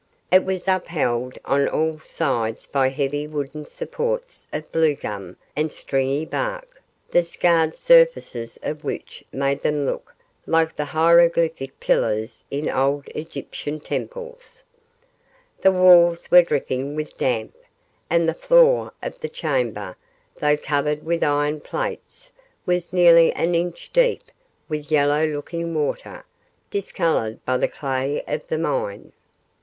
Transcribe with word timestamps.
It 0.31 0.43
was 0.43 0.67
upheld 0.67 1.37
on 1.45 1.67
all 1.69 1.99
sides 1.99 2.65
by 2.65 2.89
heavy 2.89 3.27
wooden 3.27 3.67
supports 3.67 4.47
of 4.51 4.71
bluegum 4.71 5.37
and 5.55 5.71
stringy 5.71 6.25
bark, 6.25 6.81
the 7.11 7.21
scarred 7.21 7.75
surfaces 7.75 8.57
of 8.63 8.83
which 8.83 9.23
made 9.31 9.61
them 9.61 9.85
look 9.85 10.15
like 10.47 10.75
the 10.75 10.85
hieroglyphic 10.85 11.79
pillars 11.79 12.43
in 12.49 12.67
old 12.67 13.09
Egyptian 13.09 13.79
temples. 13.79 14.63
The 15.61 15.69
walls 15.71 16.31
were 16.31 16.41
dripping 16.41 16.95
with 16.95 17.15
damp, 17.15 17.55
and 18.09 18.27
the 18.27 18.33
floor 18.33 18.93
of 19.03 19.19
the 19.19 19.29
chamber, 19.29 19.95
though 20.39 20.57
covered 20.57 21.05
with 21.05 21.23
iron 21.23 21.59
plates, 21.61 22.31
was 22.65 22.91
nearly 22.91 23.31
an 23.33 23.53
inch 23.53 23.91
deep 23.93 24.31
with 24.67 24.89
yellow 24.89 25.27
looking 25.27 25.75
water, 25.75 26.25
discoloured 26.71 27.45
by 27.45 27.57
the 27.57 27.67
clay 27.67 28.23
of 28.27 28.47
the 28.47 28.57
mine. 28.57 29.11